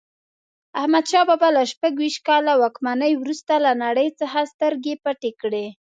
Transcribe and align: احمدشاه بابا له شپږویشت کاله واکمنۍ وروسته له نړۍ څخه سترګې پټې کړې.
احمدشاه 0.79 1.25
بابا 1.29 1.49
له 1.55 1.63
شپږویشت 1.71 2.19
کاله 2.27 2.53
واکمنۍ 2.57 3.11
وروسته 3.17 3.53
له 3.65 3.71
نړۍ 3.83 4.07
څخه 4.19 4.39
سترګې 4.53 4.93
پټې 5.03 5.31
کړې. 5.41 5.65